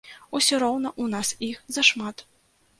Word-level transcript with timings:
Усё 0.39 0.59
роўна 0.63 0.93
у 1.05 1.07
нас 1.17 1.33
іх 1.51 1.63
зашмат. 1.79 2.29